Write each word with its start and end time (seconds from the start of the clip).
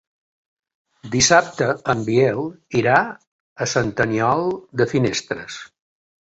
Dissabte 1.15 1.67
en 1.93 2.01
Biel 2.07 2.41
irà 2.79 2.95
a 3.67 3.69
Sant 3.75 3.93
Aniol 4.07 4.43
de 4.83 4.89
Finestres. 4.95 5.61